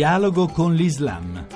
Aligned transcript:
Dialogo 0.00 0.48
con 0.48 0.72
l'Islam. 0.72 1.46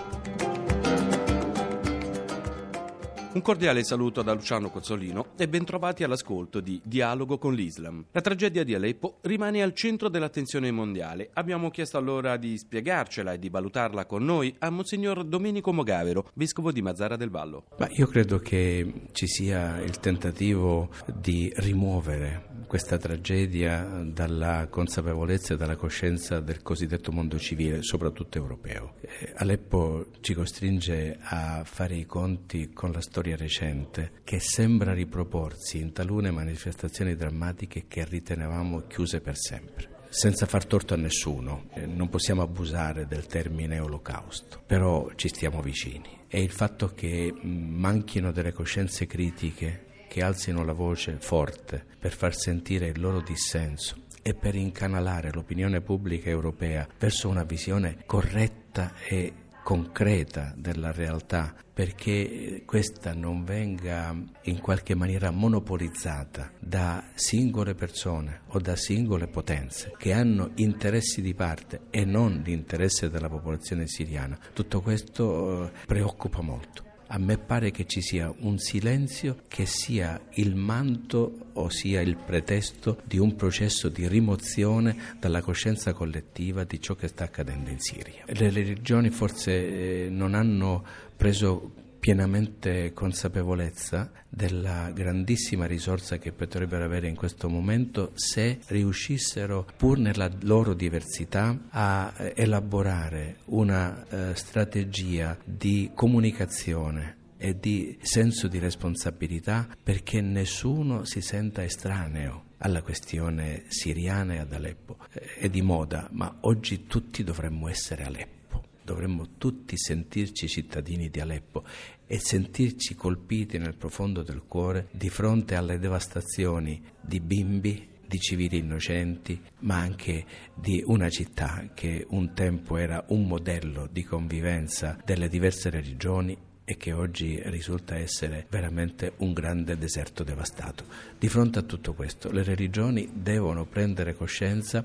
Un 3.32 3.40
cordiale 3.40 3.82
saluto 3.84 4.20
da 4.20 4.34
Luciano 4.34 4.68
Cozzolino 4.68 5.28
e 5.38 5.48
bentrovati 5.48 6.04
all'ascolto 6.04 6.60
di 6.60 6.78
Dialogo 6.84 7.38
con 7.38 7.54
l'Islam. 7.54 8.04
La 8.12 8.20
tragedia 8.20 8.62
di 8.62 8.74
Aleppo 8.74 9.16
rimane 9.22 9.62
al 9.62 9.72
centro 9.72 10.10
dell'attenzione 10.10 10.70
mondiale. 10.70 11.30
Abbiamo 11.32 11.70
chiesto 11.70 11.96
allora 11.96 12.36
di 12.36 12.58
spiegarcela 12.58 13.32
e 13.32 13.38
di 13.38 13.48
valutarla 13.48 14.04
con 14.04 14.22
noi 14.22 14.54
a 14.58 14.68
Monsignor 14.68 15.24
Domenico 15.24 15.72
Mogavero, 15.72 16.28
vescovo 16.34 16.70
di 16.70 16.82
Mazzara 16.82 17.16
del 17.16 17.30
Vallo. 17.30 17.64
Ma 17.78 17.88
io 17.92 18.06
credo 18.08 18.40
che 18.40 19.06
ci 19.12 19.26
sia 19.26 19.80
il 19.80 19.98
tentativo 20.00 20.90
di 21.06 21.50
rimuovere 21.56 22.52
questa 22.66 22.98
tragedia 22.98 24.02
dalla 24.04 24.66
consapevolezza 24.68 25.54
e 25.54 25.56
dalla 25.56 25.76
coscienza 25.76 26.40
del 26.40 26.62
cosiddetto 26.62 27.12
mondo 27.12 27.38
civile, 27.38 27.82
soprattutto 27.82 28.38
europeo. 28.38 28.94
Eh, 29.00 29.32
Aleppo 29.36 30.06
ci 30.20 30.34
costringe 30.34 31.18
a 31.20 31.62
fare 31.64 31.96
i 31.96 32.06
conti 32.06 32.70
con 32.72 32.92
la 32.92 33.00
storia 33.00 33.36
recente 33.36 34.12
che 34.24 34.40
sembra 34.40 34.92
riproporsi 34.92 35.78
in 35.78 35.92
talune 35.92 36.30
manifestazioni 36.30 37.14
drammatiche 37.14 37.84
che 37.88 38.04
ritenevamo 38.04 38.86
chiuse 38.86 39.20
per 39.20 39.36
sempre 39.36 39.92
senza 40.14 40.46
far 40.46 40.64
torto 40.64 40.94
a 40.94 40.96
nessuno. 40.96 41.64
Eh, 41.74 41.86
non 41.86 42.08
possiamo 42.08 42.42
abusare 42.42 43.04
del 43.08 43.26
termine 43.26 43.80
olocausto, 43.80 44.62
però 44.64 45.10
ci 45.16 45.26
stiamo 45.26 45.60
vicini. 45.60 46.22
E 46.28 46.40
il 46.40 46.52
fatto 46.52 46.92
che 46.94 47.34
manchino 47.42 48.30
delle 48.30 48.52
coscienze 48.52 49.06
critiche 49.06 49.86
che 50.14 50.22
alzino 50.22 50.62
la 50.64 50.74
voce 50.74 51.16
forte 51.18 51.84
per 51.98 52.12
far 52.12 52.36
sentire 52.36 52.86
il 52.86 53.00
loro 53.00 53.20
dissenso 53.20 53.96
e 54.22 54.32
per 54.32 54.54
incanalare 54.54 55.32
l'opinione 55.32 55.80
pubblica 55.80 56.30
europea 56.30 56.86
verso 57.00 57.28
una 57.28 57.42
visione 57.42 58.04
corretta 58.06 58.92
e 59.08 59.32
concreta 59.64 60.54
della 60.56 60.92
realtà 60.92 61.52
perché 61.72 62.62
questa 62.64 63.12
non 63.12 63.42
venga 63.42 64.14
in 64.42 64.60
qualche 64.60 64.94
maniera 64.94 65.32
monopolizzata 65.32 66.52
da 66.60 67.02
singole 67.14 67.74
persone 67.74 68.42
o 68.50 68.60
da 68.60 68.76
singole 68.76 69.26
potenze 69.26 69.94
che 69.98 70.12
hanno 70.12 70.52
interessi 70.54 71.22
di 71.22 71.34
parte 71.34 71.86
e 71.90 72.04
non 72.04 72.40
l'interesse 72.44 73.10
della 73.10 73.28
popolazione 73.28 73.88
siriana. 73.88 74.38
Tutto 74.52 74.80
questo 74.80 75.64
eh, 75.64 75.72
preoccupa 75.86 76.40
molto 76.40 76.83
a 77.06 77.18
me 77.18 77.38
pare 77.38 77.70
che 77.70 77.86
ci 77.86 78.00
sia 78.00 78.32
un 78.40 78.58
silenzio 78.58 79.42
che 79.48 79.66
sia 79.66 80.20
il 80.34 80.54
manto 80.54 81.50
o 81.52 81.68
sia 81.68 82.00
il 82.00 82.16
pretesto 82.16 83.00
di 83.04 83.18
un 83.18 83.36
processo 83.36 83.88
di 83.88 84.08
rimozione 84.08 85.16
dalla 85.18 85.40
coscienza 85.42 85.92
collettiva 85.92 86.64
di 86.64 86.80
ciò 86.80 86.94
che 86.94 87.08
sta 87.08 87.24
accadendo 87.24 87.70
in 87.70 87.78
Siria. 87.78 88.24
Le 88.26 88.50
religioni 88.50 89.10
forse 89.10 90.06
eh, 90.06 90.08
non 90.10 90.34
hanno 90.34 90.84
preso 91.16 91.82
pienamente 92.04 92.92
consapevolezza 92.92 94.12
della 94.28 94.90
grandissima 94.90 95.64
risorsa 95.64 96.18
che 96.18 96.32
potrebbero 96.32 96.84
avere 96.84 97.08
in 97.08 97.14
questo 97.14 97.48
momento 97.48 98.10
se 98.12 98.58
riuscissero, 98.66 99.66
pur 99.74 99.96
nella 99.96 100.30
loro 100.42 100.74
diversità, 100.74 101.58
a 101.70 102.12
eh, 102.14 102.34
elaborare 102.36 103.36
una 103.46 104.04
eh, 104.06 104.34
strategia 104.34 105.34
di 105.42 105.92
comunicazione 105.94 107.16
e 107.38 107.58
di 107.58 107.96
senso 108.02 108.48
di 108.48 108.58
responsabilità 108.58 109.66
perché 109.82 110.20
nessuno 110.20 111.06
si 111.06 111.22
senta 111.22 111.64
estraneo 111.64 112.52
alla 112.58 112.82
questione 112.82 113.62
siriana 113.68 114.34
e 114.34 114.38
ad 114.40 114.52
Aleppo. 114.52 114.98
È 115.38 115.48
di 115.48 115.62
moda, 115.62 116.06
ma 116.12 116.36
oggi 116.40 116.86
tutti 116.86 117.24
dovremmo 117.24 117.66
essere 117.66 118.04
Aleppo 118.04 118.43
dovremmo 118.84 119.36
tutti 119.38 119.76
sentirci 119.76 120.46
cittadini 120.46 121.08
di 121.08 121.20
Aleppo 121.20 121.64
e 122.06 122.18
sentirci 122.18 122.94
colpiti 122.94 123.58
nel 123.58 123.76
profondo 123.76 124.22
del 124.22 124.42
cuore 124.46 124.88
di 124.92 125.08
fronte 125.08 125.54
alle 125.54 125.78
devastazioni 125.78 126.82
di 127.00 127.20
bimbi, 127.20 127.88
di 128.06 128.18
civili 128.20 128.58
innocenti, 128.58 129.40
ma 129.60 129.78
anche 129.78 130.24
di 130.54 130.82
una 130.86 131.08
città 131.08 131.70
che 131.74 132.06
un 132.10 132.34
tempo 132.34 132.76
era 132.76 133.02
un 133.08 133.26
modello 133.26 133.88
di 133.90 134.04
convivenza 134.04 134.98
delle 135.04 135.28
diverse 135.28 135.70
religioni 135.70 136.36
e 136.64 136.76
che 136.76 136.92
oggi 136.92 137.40
risulta 137.44 137.96
essere 137.96 138.46
veramente 138.48 139.12
un 139.18 139.32
grande 139.32 139.76
deserto 139.76 140.24
devastato. 140.24 140.84
Di 141.18 141.28
fronte 141.28 141.58
a 141.58 141.62
tutto 141.62 141.92
questo, 141.92 142.30
le 142.30 142.42
religioni 142.42 143.10
devono 143.12 143.66
prendere 143.66 144.14
coscienza 144.14 144.84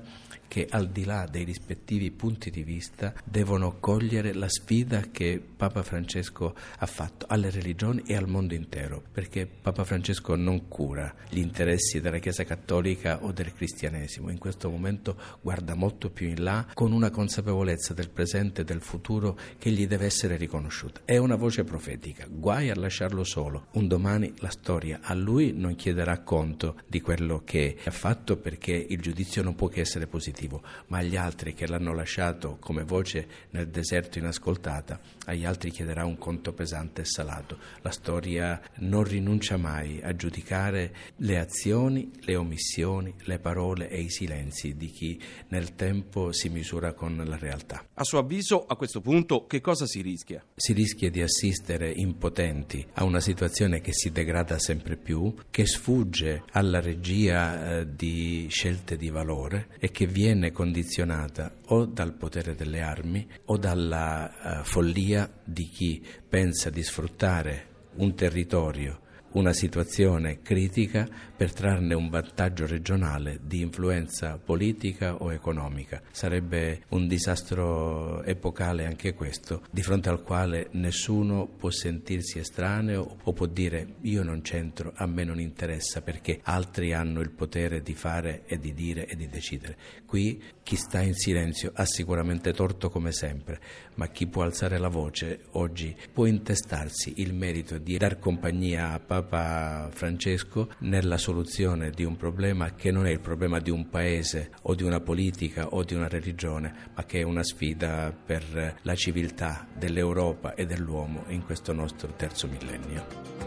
che 0.50 0.66
al 0.68 0.88
di 0.88 1.04
là 1.04 1.28
dei 1.30 1.44
rispettivi 1.44 2.10
punti 2.10 2.50
di 2.50 2.64
vista 2.64 3.14
devono 3.24 3.76
cogliere 3.78 4.34
la 4.34 4.48
sfida 4.48 5.02
che 5.12 5.40
Papa 5.40 5.84
Francesco 5.84 6.56
ha 6.78 6.86
fatto 6.86 7.26
alle 7.28 7.50
religioni 7.50 8.02
e 8.04 8.16
al 8.16 8.26
mondo 8.26 8.54
intero, 8.54 9.00
perché 9.12 9.46
Papa 9.46 9.84
Francesco 9.84 10.34
non 10.34 10.66
cura 10.66 11.14
gli 11.28 11.38
interessi 11.38 12.00
della 12.00 12.18
Chiesa 12.18 12.42
Cattolica 12.42 13.22
o 13.22 13.30
del 13.30 13.52
cristianesimo, 13.52 14.28
in 14.28 14.38
questo 14.38 14.68
momento 14.68 15.16
guarda 15.40 15.76
molto 15.76 16.10
più 16.10 16.26
in 16.26 16.42
là 16.42 16.66
con 16.74 16.90
una 16.90 17.10
consapevolezza 17.10 17.94
del 17.94 18.10
presente 18.10 18.62
e 18.62 18.64
del 18.64 18.80
futuro 18.80 19.38
che 19.56 19.70
gli 19.70 19.86
deve 19.86 20.06
essere 20.06 20.36
riconosciuta. 20.36 21.02
È 21.04 21.16
una 21.16 21.36
voce 21.36 21.62
profetica, 21.70 22.26
guai 22.28 22.68
a 22.68 22.74
lasciarlo 22.74 23.22
solo. 23.22 23.68
Un 23.74 23.86
domani 23.86 24.34
la 24.38 24.50
storia 24.50 24.98
a 25.02 25.14
lui 25.14 25.52
non 25.52 25.76
chiederà 25.76 26.18
conto 26.18 26.80
di 26.88 27.00
quello 27.00 27.42
che 27.44 27.76
ha 27.84 27.92
fatto 27.92 28.36
perché 28.36 28.72
il 28.72 29.00
giudizio 29.00 29.44
non 29.44 29.54
può 29.54 29.68
che 29.68 29.78
essere 29.78 30.08
positivo 30.08 30.64
ma 30.88 30.98
agli 30.98 31.14
altri 31.14 31.54
che 31.54 31.68
l'hanno 31.68 31.94
lasciato 31.94 32.56
come 32.58 32.82
voce 32.82 33.28
nel 33.50 33.68
deserto 33.68 34.18
inascoltata, 34.18 34.98
agli 35.26 35.44
altri 35.44 35.70
chiederà 35.70 36.04
un 36.04 36.18
conto 36.18 36.52
pesante 36.52 37.02
e 37.02 37.04
salato. 37.04 37.58
La 37.82 37.92
storia 37.92 38.60
non 38.78 39.04
rinuncia 39.04 39.56
mai 39.56 40.00
a 40.02 40.16
giudicare 40.16 40.92
le 41.18 41.38
azioni, 41.38 42.10
le 42.22 42.34
omissioni, 42.34 43.14
le 43.26 43.38
parole 43.38 43.88
e 43.88 44.00
i 44.00 44.10
silenzi 44.10 44.76
di 44.76 44.88
chi 44.88 45.22
nel 45.48 45.76
tempo 45.76 46.32
si 46.32 46.48
misura 46.48 46.94
con 46.94 47.22
la 47.24 47.36
realtà. 47.36 47.86
A 47.94 48.02
suo 48.02 48.18
avviso, 48.18 48.66
a 48.66 48.74
questo 48.74 49.00
punto, 49.00 49.46
che 49.46 49.60
cosa 49.60 49.86
si 49.86 50.00
rischia? 50.00 50.44
Si 50.56 50.72
rischia 50.72 51.10
di 51.10 51.22
assistere 51.22 51.58
impotenti 51.94 52.86
a 52.94 53.04
una 53.04 53.20
situazione 53.20 53.80
che 53.80 53.92
si 53.92 54.10
degrada 54.10 54.58
sempre 54.58 54.96
più, 54.96 55.34
che 55.50 55.66
sfugge 55.66 56.42
alla 56.52 56.80
regia 56.80 57.80
eh, 57.80 57.94
di 57.94 58.46
scelte 58.50 58.96
di 58.96 59.10
valore 59.10 59.68
e 59.78 59.90
che 59.90 60.06
viene 60.06 60.52
condizionata 60.52 61.52
o 61.66 61.86
dal 61.86 62.14
potere 62.14 62.54
delle 62.54 62.80
armi 62.80 63.26
o 63.46 63.56
dalla 63.56 64.60
uh, 64.60 64.64
follia 64.64 65.30
di 65.44 65.64
chi 65.64 66.04
pensa 66.28 66.70
di 66.70 66.82
sfruttare 66.82 67.66
un 67.96 68.14
territorio 68.14 69.00
una 69.32 69.52
situazione 69.52 70.40
critica 70.42 71.06
per 71.36 71.52
trarne 71.52 71.94
un 71.94 72.08
vantaggio 72.08 72.66
regionale 72.66 73.40
di 73.42 73.60
influenza 73.60 74.38
politica 74.38 75.16
o 75.16 75.32
economica. 75.32 76.02
Sarebbe 76.10 76.82
un 76.88 77.06
disastro 77.06 78.22
epocale 78.24 78.86
anche 78.86 79.14
questo, 79.14 79.62
di 79.70 79.82
fronte 79.82 80.08
al 80.08 80.22
quale 80.22 80.68
nessuno 80.72 81.46
può 81.46 81.70
sentirsi 81.70 82.38
estraneo 82.38 83.16
o 83.22 83.32
può 83.32 83.46
dire 83.46 83.94
io 84.02 84.22
non 84.22 84.42
c'entro, 84.42 84.92
a 84.94 85.06
me 85.06 85.24
non 85.24 85.40
interessa 85.40 86.02
perché 86.02 86.40
altri 86.42 86.92
hanno 86.92 87.20
il 87.20 87.30
potere 87.30 87.82
di 87.82 87.94
fare 87.94 88.42
e 88.46 88.58
di 88.58 88.74
dire 88.74 89.06
e 89.06 89.16
di 89.16 89.28
decidere. 89.28 89.76
Qui 90.04 90.42
chi 90.62 90.76
sta 90.76 91.00
in 91.00 91.14
silenzio 91.14 91.72
ha 91.74 91.84
sicuramente 91.84 92.52
torto 92.52 92.90
come 92.90 93.12
sempre, 93.12 93.60
ma 93.94 94.08
chi 94.08 94.26
può 94.26 94.42
alzare 94.42 94.78
la 94.78 94.88
voce 94.88 95.46
oggi 95.52 95.96
può 96.12 96.26
intestarsi 96.26 97.14
il 97.16 97.34
merito 97.34 97.78
di 97.78 97.96
dar 97.96 98.18
compagnia 98.18 98.92
a 98.92 99.00
Papa 99.22 99.88
Francesco 99.90 100.70
nella 100.78 101.18
soluzione 101.18 101.90
di 101.90 102.04
un 102.04 102.16
problema 102.16 102.74
che 102.74 102.90
non 102.90 103.06
è 103.06 103.10
il 103.10 103.20
problema 103.20 103.58
di 103.58 103.68
un 103.70 103.88
paese 103.88 104.50
o 104.62 104.74
di 104.74 104.82
una 104.82 105.00
politica 105.00 105.68
o 105.68 105.84
di 105.84 105.94
una 105.94 106.08
religione, 106.08 106.90
ma 106.94 107.04
che 107.04 107.20
è 107.20 107.22
una 107.22 107.44
sfida 107.44 108.12
per 108.12 108.78
la 108.80 108.94
civiltà 108.94 109.66
dell'Europa 109.76 110.54
e 110.54 110.64
dell'uomo 110.66 111.24
in 111.28 111.44
questo 111.44 111.72
nostro 111.72 112.12
terzo 112.16 112.48
millennio. 112.48 113.38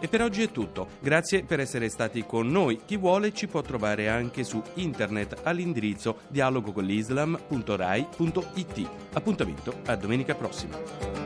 E 0.00 0.08
per 0.08 0.20
oggi 0.20 0.42
è 0.42 0.50
tutto. 0.50 0.88
Grazie 1.00 1.44
per 1.44 1.60
essere 1.60 1.88
stati 1.88 2.26
con 2.26 2.48
noi. 2.48 2.80
Chi 2.84 2.98
vuole 2.98 3.32
ci 3.32 3.46
può 3.46 3.62
trovare 3.62 4.10
anche 4.10 4.44
su 4.44 4.62
internet 4.74 5.40
all'indirizzo 5.44 6.18
dialogocolislam.rai.it. 6.28 8.88
Appuntamento 9.14 9.80
a 9.86 9.96
domenica 9.96 10.34
prossima. 10.34 11.23